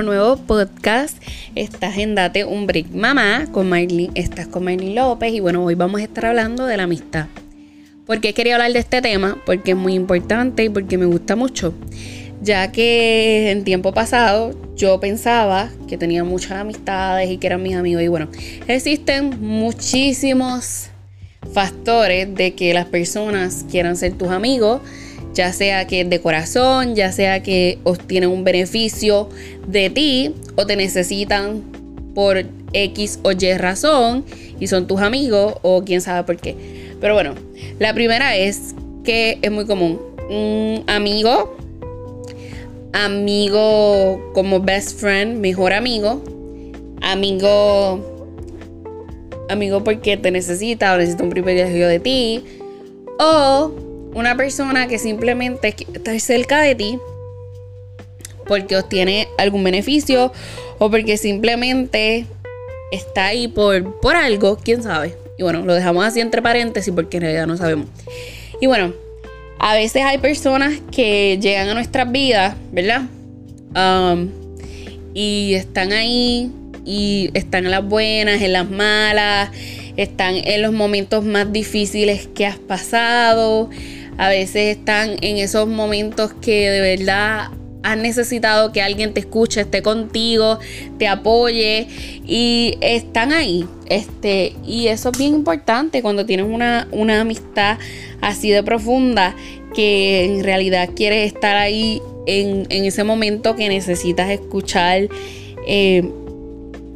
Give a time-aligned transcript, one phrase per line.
[0.00, 1.22] nuevo podcast.
[1.54, 5.74] Estás en Date un Break Mamá con Marlene, estás con Marlene López y bueno, hoy
[5.74, 7.26] vamos a estar hablando de la amistad.
[8.06, 9.36] ¿Por qué quería hablar de este tema?
[9.44, 11.74] Porque es muy importante y porque me gusta mucho.
[12.40, 17.76] Ya que en tiempo pasado yo pensaba que tenía muchas amistades y que eran mis
[17.76, 18.28] amigos y bueno,
[18.66, 20.88] existen muchísimos
[21.52, 24.80] factores de que las personas quieran ser tus amigos
[25.34, 29.28] ya sea que de corazón, ya sea que obtienen un beneficio
[29.66, 31.62] de ti o te necesitan
[32.14, 34.24] por X o Y razón
[34.60, 36.54] y son tus amigos o quién sabe por qué.
[37.00, 37.34] Pero bueno,
[37.78, 40.00] la primera es que es muy común.
[40.30, 41.56] Un amigo,
[42.92, 46.22] amigo como best friend, mejor amigo,
[47.00, 48.00] amigo,
[49.48, 52.44] amigo porque te necesita o necesita un privilegio de ti,
[53.18, 53.72] o
[54.14, 56.98] una persona que simplemente está cerca de ti
[58.46, 60.32] porque obtiene algún beneficio
[60.78, 62.26] o porque simplemente
[62.90, 65.16] está ahí por, por algo, quién sabe.
[65.38, 67.86] Y bueno, lo dejamos así entre paréntesis porque en realidad no sabemos.
[68.60, 68.92] Y bueno,
[69.58, 73.02] a veces hay personas que llegan a nuestras vidas, ¿verdad?
[73.74, 74.28] Um,
[75.14, 76.50] y están ahí
[76.84, 79.50] y están en las buenas, en las malas,
[79.96, 83.70] están en los momentos más difíciles que has pasado
[84.18, 87.50] a veces están en esos momentos que de verdad
[87.82, 90.58] has necesitado que alguien te escuche, esté contigo,
[90.98, 91.88] te apoye
[92.24, 93.66] y están ahí.
[93.86, 96.86] Este, y eso es bien importante cuando tienes una,
[97.20, 97.78] amistad
[98.20, 99.34] así de profunda
[99.74, 105.08] que en realidad quieres estar ahí en, ese momento que necesitas escuchar
[105.66, 106.08] eh,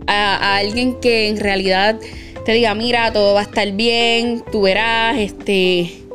[0.07, 1.99] a, a, alguien que en realidad
[2.45, 6.06] te diga, mira, todo va a estar bien, tú verás, este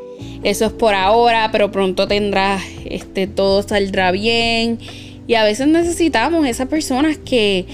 [0.44, 4.80] eso es por ahora, pero pronto tendrás, este, todo saldrá bien.
[5.28, 7.66] Y a veces necesitamos esas personas que,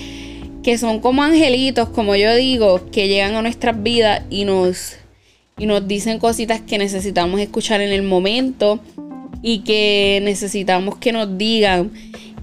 [0.63, 4.97] que son como angelitos, como yo digo, que llegan a nuestras vidas y nos,
[5.57, 8.79] y nos dicen cositas que necesitamos escuchar en el momento
[9.41, 11.91] y que necesitamos que nos digan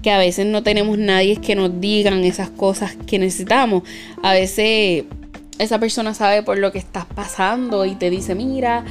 [0.01, 3.83] que a veces no tenemos nadie que nos digan esas cosas que necesitamos.
[4.21, 5.05] A veces
[5.57, 8.85] esa persona sabe por lo que estás pasando y te dice, mira,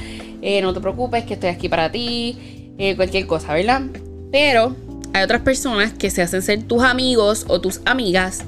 [0.45, 2.37] eh, no te preocupes, que estoy aquí para ti,
[2.77, 3.81] eh, cualquier cosa, ¿verdad?
[4.31, 4.75] Pero
[5.11, 8.45] hay otras personas que se hacen ser tus amigos o tus amigas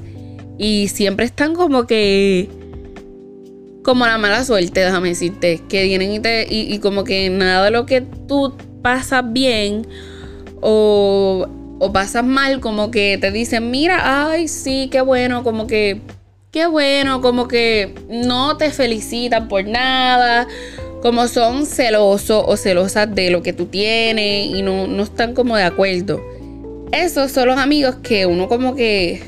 [0.60, 2.50] y siempre están como que...
[3.84, 7.72] Como la mala suerte, déjame decirte, que vienen y, te, y, como que nada de
[7.72, 8.54] lo que tú
[8.84, 9.88] pasas bien
[10.62, 11.48] o,
[11.80, 16.02] o pasas mal, como que te dicen, mira, ay, sí, qué bueno, como que
[16.52, 20.48] qué bueno, como que no te felicitan por nada,
[21.02, 25.56] como son celosos o celosas de lo que tú tienes y no, no están como
[25.56, 26.24] de acuerdo.
[26.92, 29.22] Esos son los amigos que uno como que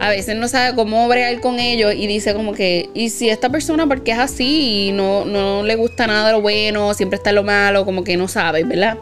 [0.00, 3.48] a veces no sabe cómo bregar con ellos y dice como que, y si esta
[3.48, 7.42] persona porque es así y no, no le gusta nada lo bueno, siempre está lo
[7.42, 8.98] malo, como que no sabe, ¿verdad?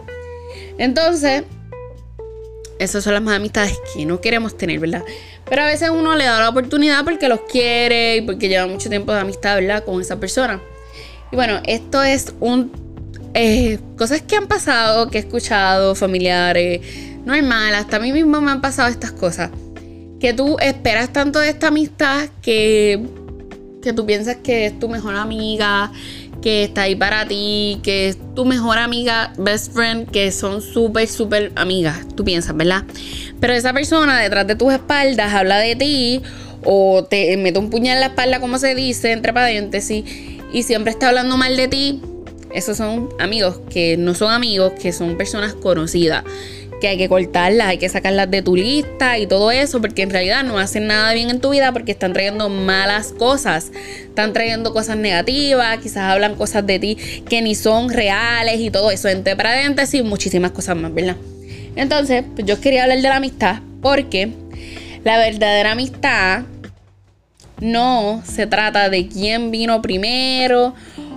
[0.79, 1.45] Entonces,
[2.79, 5.05] esas son las más amistades que no queremos tener, ¿verdad?
[5.49, 8.89] Pero a veces uno le da la oportunidad porque los quiere y porque lleva mucho
[8.89, 9.85] tiempo de amistad, ¿verdad?
[9.85, 10.61] Con esa persona.
[11.32, 12.70] Y bueno, esto es un...
[13.34, 16.82] Eh, cosas que han pasado, que he escuchado, familiares,
[17.25, 19.50] normal, hasta a mí mismo me han pasado estas cosas.
[20.20, 23.03] Que tú esperas tanto de esta amistad que,
[23.82, 25.91] que tú piensas que es tu mejor amiga,
[26.43, 31.09] que está ahí para ti, que es tu mejor amiga, best friend, que son súper,
[31.09, 32.84] súper amigas, tú piensas, ¿verdad?
[33.41, 36.22] Pero esa persona detrás de tus espaldas habla de ti
[36.64, 40.04] o te mete un puñal en la espalda, como se dice, entre paréntesis,
[40.53, 42.01] y siempre está hablando mal de ti.
[42.55, 46.25] Esos son amigos que no son amigos, que son personas conocidas
[46.83, 50.11] que hay que cortarlas, hay que sacarlas de tu lista y todo eso, porque en
[50.11, 53.71] realidad no hacen nada bien en tu vida porque están trayendo malas cosas,
[54.03, 56.99] están trayendo cosas negativas, quizás hablan cosas de ti
[57.29, 61.15] que ni son reales y todo eso, entre paréntesis, muchísimas cosas más, ¿verdad?
[61.76, 64.32] Entonces, pues yo quería hablar de la amistad porque
[65.05, 66.43] la verdadera amistad
[67.62, 70.75] no se trata de quién vino primero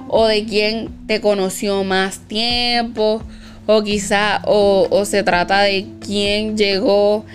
[0.07, 3.23] o de quién te conoció más tiempo
[3.65, 7.25] o quizá o, se trata de quién llegó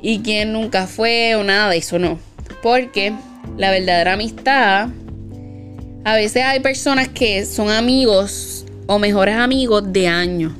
[0.00, 2.18] y quién nunca fue o nada de eso, no.
[2.62, 3.12] Porque
[3.58, 4.88] la verdadera amistad,
[6.04, 10.54] a veces hay personas que son amigos o mejores amigos de años.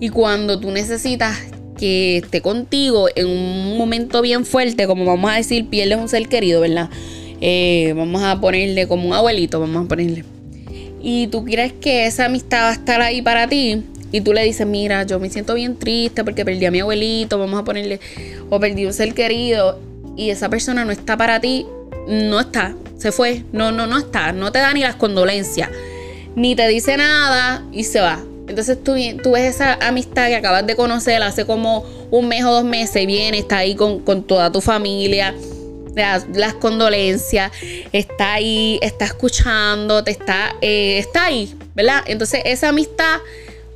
[0.00, 1.36] Y cuando tú necesitas
[1.76, 6.28] que esté contigo en un momento bien fuerte, como vamos a decir, pierdes un ser
[6.28, 6.90] querido, ¿verdad?
[7.40, 10.24] Eh, vamos a ponerle como un abuelito, vamos a ponerle.
[11.02, 13.82] Y tú crees que esa amistad va a estar ahí para ti,
[14.12, 17.38] y tú le dices, mira, yo me siento bien triste porque perdí a mi abuelito,
[17.38, 18.00] vamos a ponerle,
[18.50, 19.78] o perdí un ser querido,
[20.16, 21.66] y esa persona no está para ti,
[22.08, 25.70] no está, se fue, no, no, no está, no te da ni las condolencias,
[26.34, 28.22] ni te dice nada y se va.
[28.48, 32.64] Entonces tú, ves esa amistad que acabas de conocer hace como un mes o dos
[32.64, 35.34] meses, viene, está ahí con, toda tu familia,
[35.94, 37.50] las, las, condolencias,
[37.92, 42.04] está ahí, está escuchando, te está, eh, está ahí, ¿verdad?
[42.06, 43.18] Entonces esa amistad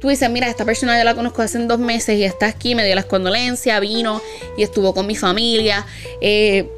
[0.00, 2.84] tú dices, mira, esta persona yo la conozco hace dos meses y está aquí, me
[2.84, 4.20] dio las condolencias, vino
[4.56, 5.86] y estuvo con mi familia.
[6.20, 6.68] Eh,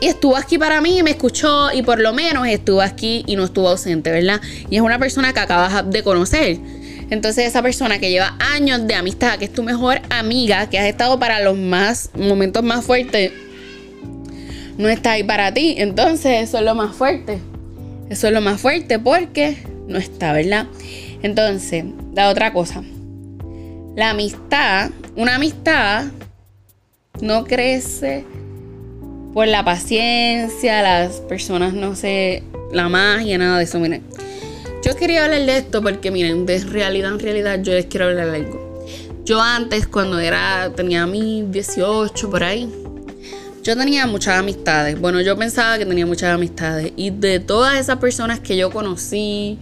[0.00, 3.44] y estuvo aquí para mí, me escuchó y por lo menos estuvo aquí y no
[3.44, 4.40] estuvo ausente, ¿verdad?
[4.68, 6.58] Y es una persona que acabas de conocer.
[7.10, 10.86] Entonces esa persona que lleva años de amistad, que es tu mejor amiga, que has
[10.86, 13.32] estado para los más momentos más fuertes,
[14.78, 15.74] no está ahí para ti.
[15.78, 17.38] Entonces eso es lo más fuerte.
[18.10, 19.58] Eso es lo más fuerte porque
[19.88, 20.66] no está, ¿verdad?
[21.22, 21.84] Entonces,
[22.14, 22.82] la otra cosa.
[23.96, 26.06] La amistad, una amistad
[27.20, 28.24] no crece
[29.32, 32.42] por la paciencia, las personas no sé,
[32.72, 33.78] la magia, nada de eso.
[33.78, 34.02] Miren,
[34.84, 38.28] yo quería hablar de esto porque, miren, de realidad en realidad yo les quiero hablar
[38.28, 38.84] algo.
[39.24, 42.70] Yo antes, cuando era, tenía mis 18 por ahí,
[43.62, 45.00] yo tenía muchas amistades.
[45.00, 46.92] Bueno, yo pensaba que tenía muchas amistades.
[46.96, 49.58] Y de todas esas personas que yo conocí,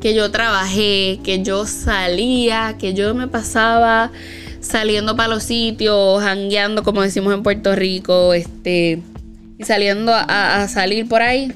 [0.00, 4.10] que yo trabajé, que yo salía, que yo me pasaba
[4.60, 9.00] saliendo para los sitios, jangueando, como decimos en Puerto Rico, este,
[9.58, 11.52] y saliendo a, salir por ahí.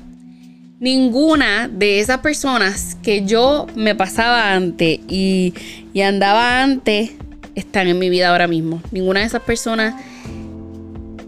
[0.84, 5.54] Ninguna de esas personas que yo me pasaba antes y,
[5.94, 7.12] y andaba antes
[7.54, 8.82] están en mi vida ahora mismo.
[8.90, 9.94] Ninguna de esas personas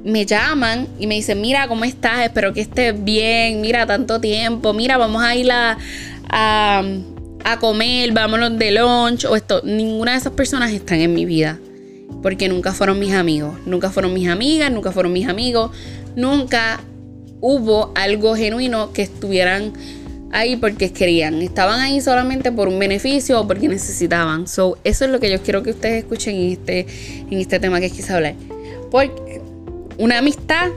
[0.05, 2.23] me llaman y me dicen, mira, ¿cómo estás?
[2.23, 5.79] Espero que estés bien, mira, tanto tiempo, mira, vamos a ir a,
[6.29, 9.63] a, comer, vámonos de lunch o esto.
[9.65, 11.59] Ninguna de esas personas están en mi vida.
[12.23, 13.59] Porque nunca fueron mis amigos.
[13.65, 15.71] Nunca fueron mis amigas, nunca fueron mis amigos.
[16.15, 16.81] Nunca
[17.41, 19.73] hubo algo genuino que estuvieran
[20.33, 21.43] ahí porque querían.
[21.43, 24.47] Estaban ahí solamente por un beneficio o porque necesitaban.
[24.47, 26.87] So, eso es lo que yo quiero que ustedes escuchen en este,
[27.31, 28.35] en este tema que quise hablar.
[28.91, 29.41] Porque
[29.99, 30.71] una amistad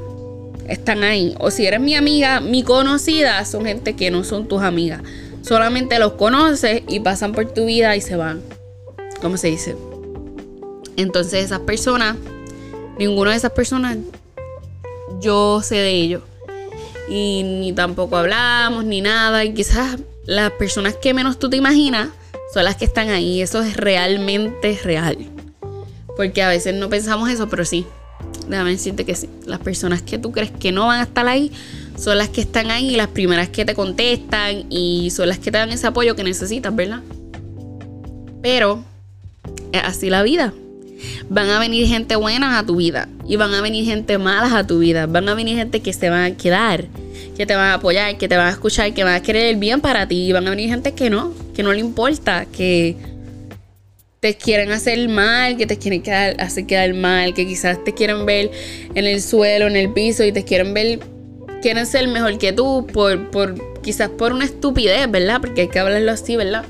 [0.68, 1.36] están ahí.
[1.40, 5.02] O si eres mi amiga, mi conocida, son gente que no son tus amigas
[5.42, 8.42] solamente los conoces y pasan por tu vida y se van.
[9.22, 9.76] ¿Cómo se dice?
[10.96, 12.18] Entonces esas personas,
[12.98, 13.98] ninguna de esas personas,
[15.20, 16.24] yo sé de ellos.
[17.10, 19.44] Y ni tampoco hablamos ni nada.
[19.44, 22.10] Y quizás las personas que menos tú te imaginas
[22.54, 23.42] son las que están ahí.
[23.42, 25.18] Eso es realmente real.
[26.16, 27.86] Porque a veces no pensamos eso, pero sí.
[28.48, 29.30] Déjame decirte que sí.
[29.46, 31.52] Las personas que tú crees que no van a estar ahí
[31.98, 35.58] son las que están ahí, las primeras que te contestan y son las que te
[35.58, 37.02] dan ese apoyo que necesitas, ¿verdad?
[38.42, 38.84] Pero
[39.72, 40.54] es así la vida.
[41.30, 44.66] Van a venir gente buena a tu vida y van a venir gente mala a
[44.66, 45.06] tu vida.
[45.06, 46.86] Van a venir gente que se van a quedar,
[47.36, 49.58] que te van a apoyar, que te van a escuchar, que van a querer el
[49.58, 50.28] bien para ti.
[50.28, 52.96] Y van a venir gente que no, que no le importa, que
[54.20, 56.04] te quieren hacer mal, que te quieren
[56.40, 58.52] hacer quedar mal, que quizás te quieren ver
[58.94, 61.00] en el suelo, en el piso y te quieren ver
[61.62, 65.42] quieren ser mejor que tú por, por quizás por una estupidez, ¿verdad?
[65.42, 66.66] Porque hay que hablarlo así, ¿verdad?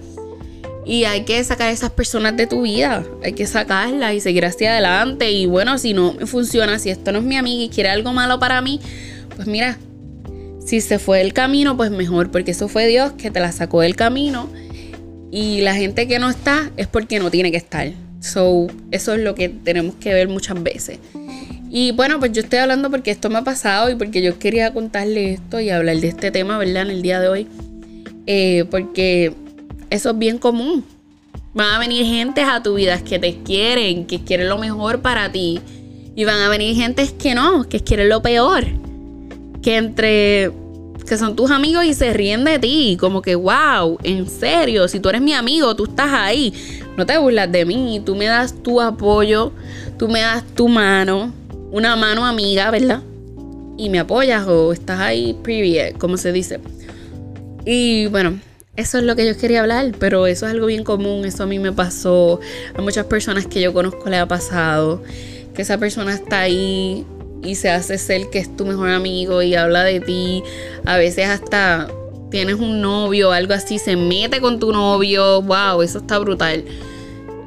[0.90, 3.06] Y hay que sacar a esas personas de tu vida.
[3.24, 5.32] Hay que sacarlas y seguir hacia adelante.
[5.32, 8.40] Y bueno, si no funciona, si esto no es mi amiga y quiere algo malo
[8.40, 8.82] para mí,
[9.36, 9.78] pues mira,
[10.66, 13.82] si se fue del camino, pues mejor, porque eso fue Dios que te la sacó
[13.82, 14.50] del camino.
[15.30, 17.92] Y la gente que no está es porque no tiene que estar.
[18.20, 20.98] So, eso es lo que tenemos que ver muchas veces.
[21.70, 24.74] Y bueno, pues yo estoy hablando porque esto me ha pasado y porque yo quería
[24.74, 26.82] contarle esto y hablar de este tema, ¿verdad?
[26.82, 27.48] En el día de hoy.
[28.26, 29.36] Eh, porque
[29.90, 30.84] eso es bien común.
[31.54, 35.32] Van a venir gentes a tu vida que te quieren, que quieren lo mejor para
[35.32, 35.60] ti.
[36.16, 38.66] Y van a venir gentes que no, que quieren lo peor.
[39.62, 40.52] Que entre
[41.10, 42.96] que son tus amigos y se ríen de ti.
[43.00, 46.54] Como que, wow, en serio, si tú eres mi amigo, tú estás ahí.
[46.96, 49.52] No te burlas de mí, tú me das tu apoyo,
[49.98, 51.34] tú me das tu mano,
[51.72, 53.02] una mano amiga, ¿verdad?
[53.78, 56.60] Y me apoyas o estás ahí previa, como se dice.
[57.66, 58.40] Y bueno,
[58.76, 61.46] eso es lo que yo quería hablar, pero eso es algo bien común, eso a
[61.46, 62.40] mí me pasó,
[62.76, 65.04] a muchas personas que yo conozco le ha pasado,
[65.54, 67.06] que esa persona está ahí
[67.44, 70.44] y se hace ser que es tu mejor amigo y habla de ti,
[70.86, 71.90] a veces hasta
[72.32, 76.64] tienes un novio o algo así, se mete con tu novio, wow, eso está brutal.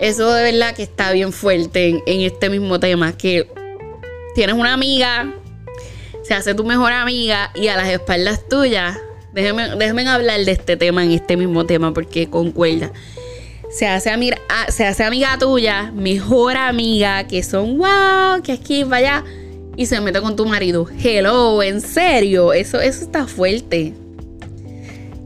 [0.00, 3.48] Eso de verdad que está bien fuerte en, en este mismo tema, que
[4.34, 5.32] tienes una amiga,
[6.24, 8.98] se hace tu mejor amiga y a las espaldas tuyas,
[9.34, 12.92] déjenme, hablar de este tema en este mismo tema porque concuerda.
[13.70, 14.36] se hace, amiga,
[14.68, 19.24] se hace amiga tuya, mejor amiga, que son wow, que aquí, vaya,
[19.76, 20.86] y se mete con tu marido.
[21.02, 23.94] Hello, en serio, eso, eso está fuerte.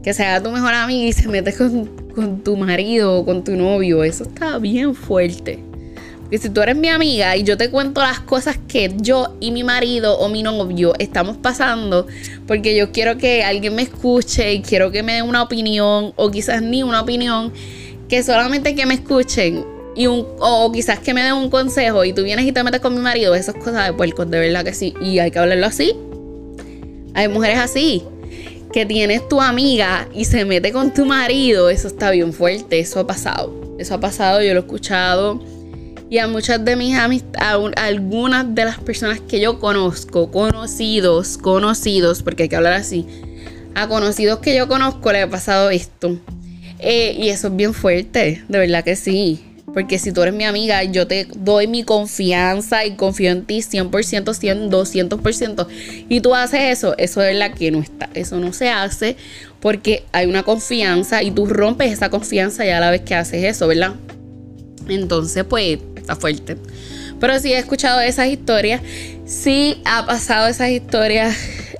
[0.03, 3.55] Que sea tu mejor amiga y se mete con, con tu marido o con tu
[3.55, 5.66] novio, eso está bien fuerte.
[6.27, 9.51] Porque si tú eres mi amiga y yo te cuento las cosas que yo y
[9.51, 12.05] mi marido o mi novio estamos pasando,
[12.45, 16.29] porque yo quiero que alguien me escuche y quiero que me dé una opinión o
[16.29, 17.53] quizás ni una opinión
[18.09, 19.63] que solamente que me escuchen
[19.95, 22.93] y o quizás que me den un consejo y tú vienes y te metes con
[22.93, 24.93] mi marido, esas cosas de puercos, de verdad que sí.
[24.99, 25.95] Y hay que hablarlo así.
[27.13, 28.03] Hay mujeres así,
[28.73, 32.99] que tienes tu amiga y se mete con tu marido, eso está bien fuerte, eso
[32.99, 33.77] ha pasado.
[33.79, 35.39] Eso ha pasado, yo lo he escuchado.
[36.09, 42.23] Y a muchas de mis amistades, algunas de las personas que yo conozco, conocidos, conocidos,
[42.23, 43.05] porque hay que hablar así,
[43.75, 46.17] a conocidos que yo conozco le ha pasado esto.
[46.79, 49.43] Eh, y eso es bien fuerte, de verdad que sí.
[49.73, 53.59] Porque si tú eres mi amiga, yo te doy mi confianza y confío en ti
[53.59, 55.67] 100%, 100, 200%.
[56.07, 58.09] Y tú haces eso, eso es la que no está.
[58.13, 59.17] Eso no se hace
[59.59, 63.43] porque hay una confianza y tú rompes esa confianza ya a la vez que haces
[63.43, 63.93] eso, ¿verdad?
[64.87, 66.57] Entonces, pues, está fuerte.
[67.19, 68.81] Pero sí he escuchado esas historias.
[69.25, 71.35] Sí ha pasado esas historias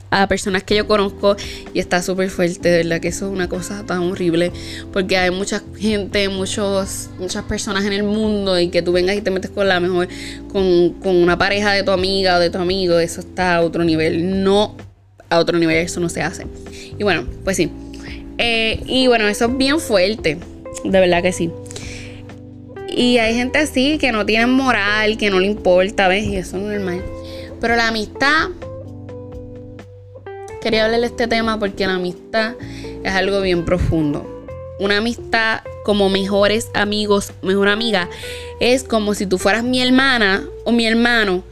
[0.10, 1.36] a personas que yo conozco
[1.74, 4.53] y está súper fuerte, de verdad que eso es una cosa tan horrible
[4.93, 9.22] porque hay mucha gente, muchos, muchas personas en el mundo y que tú vengas y
[9.22, 10.07] te metes con la mejor,
[10.50, 13.84] con, con una pareja de tu amiga o de tu amigo, eso está a otro
[13.84, 14.77] nivel, no
[15.29, 16.48] a otro nivel, eso no se hace.
[16.98, 17.69] Y bueno, pues sí.
[18.38, 20.38] Eh, y bueno, eso es bien fuerte,
[20.86, 21.51] de verdad que sí.
[22.98, 26.25] Y hay gente así que no tiene moral, que no le importa, ¿ves?
[26.25, 27.04] Y eso es normal.
[27.62, 28.50] Pero la amistad
[30.62, 32.56] quería hablar de este tema porque la amistad
[33.04, 34.48] es algo bien profundo.
[34.80, 38.10] Una amistad como mejores amigos, mejor amiga,
[38.60, 41.44] es como si tú fueras mi hermana o mi hermano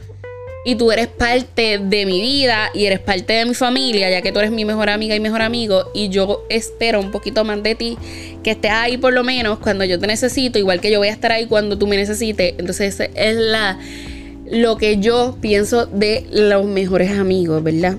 [0.66, 4.32] y tú eres parte de mi vida y eres parte de mi familia, ya que
[4.32, 7.76] tú eres mi mejor amiga y mejor amigo, y yo espero un poquito más de
[7.76, 7.96] ti,
[8.42, 11.12] que estés ahí por lo menos cuando yo te necesito, igual que yo voy a
[11.12, 12.54] estar ahí cuando tú me necesites.
[12.58, 13.78] Entonces, es la
[14.50, 17.96] lo que yo pienso de los mejores amigos, ¿verdad?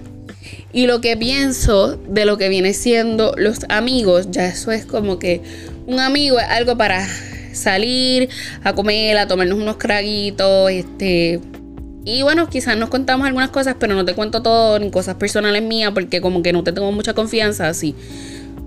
[0.74, 5.20] Y lo que pienso de lo que viene siendo los amigos, ya eso es como
[5.20, 5.42] que
[5.86, 7.08] un amigo es algo para
[7.54, 8.28] salir
[8.66, 11.40] a comer, a tomarnos unos craguitos, este.
[12.08, 15.62] Y bueno, quizás nos contamos algunas cosas, pero no te cuento todo, ni cosas personales
[15.62, 17.96] mías, porque como que no te tengo mucha confianza, así.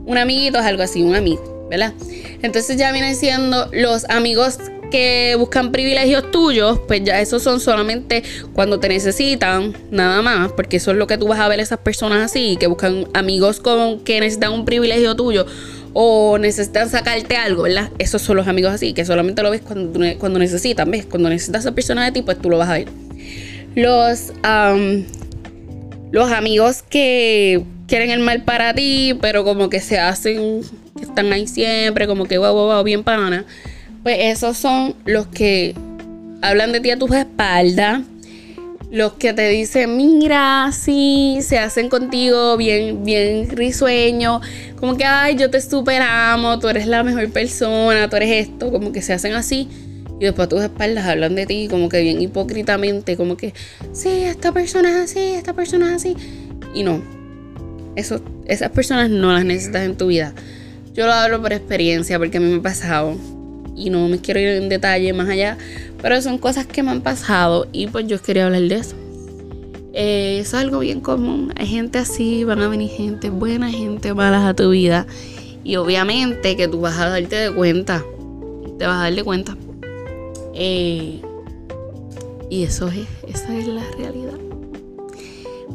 [0.05, 1.95] Un amiguito es algo así, un amigo, ¿verdad?
[2.43, 4.59] Entonces ya vienen siendo los amigos
[4.91, 10.77] que buscan privilegios tuyos, pues ya esos son solamente cuando te necesitan, nada más, porque
[10.77, 14.01] eso es lo que tú vas a ver esas personas así, que buscan amigos con
[14.01, 15.47] que necesitan un privilegio tuyo
[15.95, 17.91] o necesitan sacarte algo, ¿verdad?
[17.99, 21.07] Esos son los amigos así, que solamente lo ves cuando, cuando necesitan, ¿ves?
[21.07, 23.10] Cuando necesitas a esa persona de ti, pues tú lo vas a ver.
[23.75, 24.33] Los,
[26.11, 30.63] los amigos que quieren el mal para ti, pero como que se hacen,
[30.97, 33.45] que están ahí siempre, como que wow, wow, wow, bien pana
[34.03, 35.75] pues esos son los que
[36.43, 38.03] hablan de ti a tus espaldas.
[38.91, 44.41] Los que te dicen, mira, sí, se hacen contigo bien, bien risueño.
[44.81, 48.73] Como que, ay, yo te superamo, tú eres la mejor persona, tú eres esto.
[48.73, 49.69] Como que se hacen así.
[50.21, 53.17] Y después tus espaldas hablan de ti como que bien hipócritamente.
[53.17, 53.55] Como que,
[53.93, 56.17] sí, esta persona es así, esta persona es así.
[56.75, 57.03] Y no.
[57.97, 60.35] Eso, esas personas no las necesitas en tu vida.
[60.95, 63.17] Yo lo hablo por experiencia porque a mí me ha pasado
[63.75, 65.57] y no me quiero ir en detalle más allá,
[66.03, 68.97] pero son cosas que me han pasado y pues yo quería hablar de eso.
[69.93, 71.53] Eh, eso es algo bien común.
[71.57, 75.07] Hay gente así, van a venir gente buena, gente mala a tu vida.
[75.65, 78.05] Y obviamente que tú vas a darte de cuenta.
[78.79, 79.57] Te vas a dar de cuenta.
[80.55, 81.21] Eh,
[82.49, 84.39] y eso es, esa es la realidad.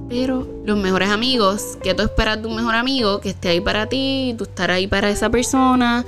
[0.10, 3.88] Pero los mejores amigos, que tú esperas de un mejor amigo, que esté ahí para
[3.88, 6.05] ti, tú estar ahí para esa persona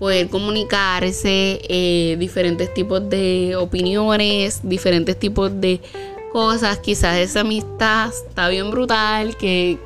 [0.00, 5.78] poder comunicarse, eh, diferentes tipos de opiniones, diferentes tipos de
[6.32, 6.78] cosas.
[6.78, 9.78] Quizás esa amistad está bien brutal, que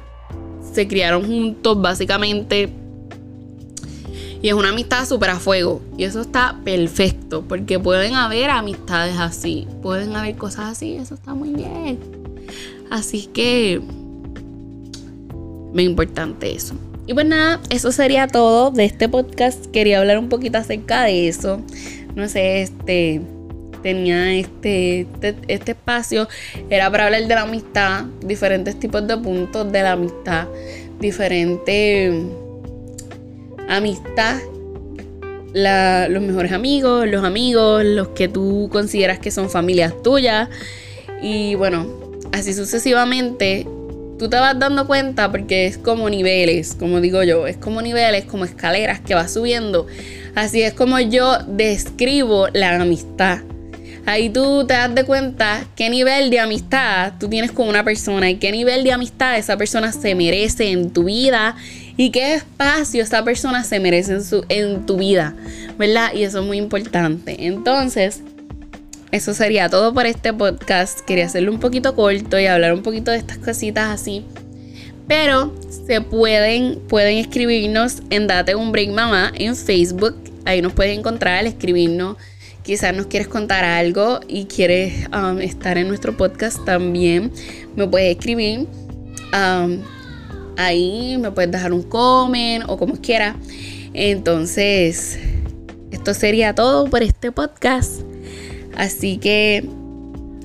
[0.72, 2.72] se criaron juntos básicamente.
[4.44, 5.80] Y es una amistad súper a fuego.
[5.96, 11.32] Y eso está perfecto, porque pueden haber amistades así, pueden haber cosas así, eso está
[11.32, 11.98] muy bien.
[12.90, 13.80] Así que,
[15.72, 16.74] muy importante eso.
[17.06, 19.64] Y pues nada, eso sería todo de este podcast.
[19.68, 21.62] Quería hablar un poquito acerca de eso.
[22.14, 23.22] No sé, este
[23.82, 26.28] tenía este, este, este, espacio,
[26.68, 30.48] era para hablar de la amistad, diferentes tipos de puntos de la amistad,
[31.00, 32.43] diferente
[33.68, 34.40] amistad
[35.54, 40.48] los mejores amigos, los amigos, los que tú consideras que son familias tuyas.
[41.22, 41.86] Y bueno,
[42.32, 43.66] así sucesivamente,
[44.18, 48.24] tú te vas dando cuenta porque es como niveles, como digo yo, es como niveles,
[48.24, 49.86] como escaleras que vas subiendo.
[50.34, 53.38] Así es como yo describo la amistad.
[54.06, 58.28] Ahí tú te das de cuenta qué nivel de amistad tú tienes con una persona
[58.28, 61.56] y qué nivel de amistad esa persona se merece en tu vida
[61.96, 65.34] y qué espacio esa persona se merece en, su, en tu vida,
[65.78, 66.12] ¿verdad?
[66.14, 67.46] Y eso es muy importante.
[67.46, 68.22] Entonces,
[69.12, 71.00] eso sería todo por este podcast.
[71.00, 74.24] Quería hacerlo un poquito corto y hablar un poquito de estas cositas así.
[75.06, 75.54] Pero
[75.86, 80.16] se pueden, pueden escribirnos en Date un Break Mamá en Facebook.
[80.46, 82.16] Ahí nos pueden encontrar, escribirnos.
[82.64, 87.30] Quizás nos quieres contar algo y quieres um, estar en nuestro podcast también.
[87.76, 88.66] Me puedes escribir.
[89.32, 89.80] Um,
[90.56, 93.36] ahí me puedes dejar un comment o como quieras.
[93.92, 95.18] Entonces,
[95.90, 98.02] esto sería todo por este podcast.
[98.76, 99.64] Así que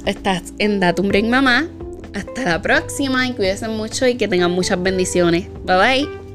[0.05, 1.67] estás en Datum Break Mamá.
[2.13, 5.47] Hasta la próxima y cuídense mucho y que tengan muchas bendiciones.
[5.65, 6.28] Bye bye.